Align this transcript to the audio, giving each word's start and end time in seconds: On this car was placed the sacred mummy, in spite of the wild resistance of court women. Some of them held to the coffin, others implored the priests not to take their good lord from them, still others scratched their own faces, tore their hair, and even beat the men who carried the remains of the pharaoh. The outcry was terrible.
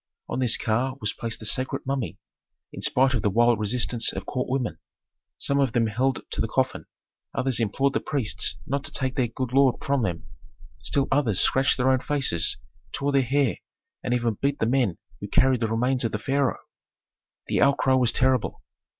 On 0.27 0.39
this 0.39 0.57
car 0.57 0.97
was 0.99 1.13
placed 1.13 1.39
the 1.39 1.45
sacred 1.45 1.85
mummy, 1.85 2.17
in 2.73 2.81
spite 2.81 3.13
of 3.13 3.21
the 3.21 3.29
wild 3.29 3.59
resistance 3.59 4.11
of 4.11 4.25
court 4.25 4.49
women. 4.49 4.79
Some 5.37 5.59
of 5.59 5.73
them 5.73 5.85
held 5.85 6.23
to 6.31 6.41
the 6.41 6.47
coffin, 6.47 6.85
others 7.35 7.59
implored 7.59 7.93
the 7.93 7.99
priests 7.99 8.55
not 8.65 8.83
to 8.85 8.91
take 8.91 9.15
their 9.15 9.27
good 9.27 9.53
lord 9.53 9.75
from 9.85 10.01
them, 10.01 10.25
still 10.79 11.07
others 11.11 11.39
scratched 11.39 11.77
their 11.77 11.91
own 11.91 11.99
faces, 11.99 12.57
tore 12.91 13.11
their 13.11 13.21
hair, 13.21 13.57
and 14.03 14.11
even 14.15 14.39
beat 14.41 14.57
the 14.57 14.65
men 14.65 14.97
who 15.19 15.27
carried 15.27 15.59
the 15.59 15.67
remains 15.69 16.03
of 16.03 16.13
the 16.13 16.17
pharaoh. 16.17 16.57
The 17.45 17.61
outcry 17.61 17.93
was 17.93 18.11
terrible. 18.11 18.63